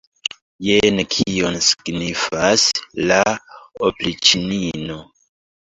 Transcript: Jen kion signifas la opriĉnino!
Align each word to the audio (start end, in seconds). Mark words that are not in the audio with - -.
Jen 0.67 1.01
kion 1.15 1.57
signifas 1.67 2.65
la 3.13 3.21
opriĉnino! 3.91 4.99